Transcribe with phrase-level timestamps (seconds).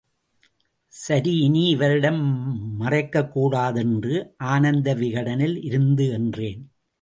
[0.93, 2.21] சரிஇனி இவரிடம்
[2.79, 4.15] மறைக்கக்கூடாதென்று,
[4.37, 6.63] ஆனந்த விகடனில் இருந்து என்றேன்.